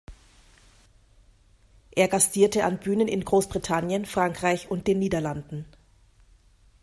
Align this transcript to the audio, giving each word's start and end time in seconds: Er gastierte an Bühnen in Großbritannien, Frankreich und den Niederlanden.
Er 1.91 2.07
gastierte 2.07 2.63
an 2.63 2.79
Bühnen 2.79 3.07
in 3.07 3.23
Großbritannien, 3.23 4.07
Frankreich 4.07 4.71
und 4.71 4.87
den 4.87 4.97
Niederlanden. 4.97 5.65